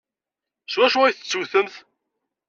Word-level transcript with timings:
S 0.71 0.73
wacu 0.77 0.99
ay 1.03 1.13
tettewtemt? 1.13 1.75